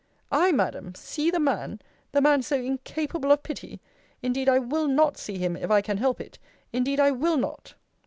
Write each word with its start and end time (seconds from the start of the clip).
I, 0.31 0.51
Madam, 0.51 0.95
see 0.95 1.29
the 1.29 1.39
man! 1.39 1.79
the 2.11 2.21
man 2.21 2.41
so 2.41 2.55
incapable 2.59 3.31
of 3.31 3.43
pity! 3.43 3.79
Indeed 4.23 4.49
I 4.49 4.57
will 4.57 4.87
not 4.87 5.15
see 5.15 5.37
him, 5.37 5.55
if 5.55 5.69
I 5.69 5.81
can 5.81 5.97
help 5.97 6.19
it 6.19 6.39
indeed 6.73 6.99
I 6.99 7.11
will 7.11 7.37
not. 7.37 7.75